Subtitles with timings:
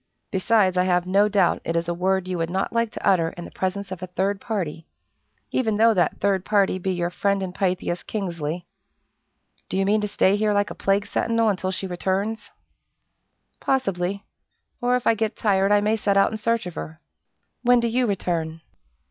[0.31, 3.29] "Besides, I have no doubt it is a word you would not like to utter
[3.37, 4.87] in the presence of a third party,
[5.51, 8.65] even though that third party be your friend and Pythias, Kingsley.
[9.69, 12.49] Do you mean to stay here like a plague sentinel until she returns?"
[13.59, 14.25] "Possibly;
[14.81, 16.99] or if I get tired I may set out in search of her.
[17.61, 18.61] When do you return?"